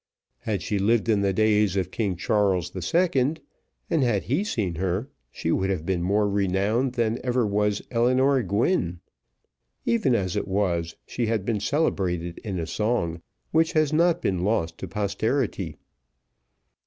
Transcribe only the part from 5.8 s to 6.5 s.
been more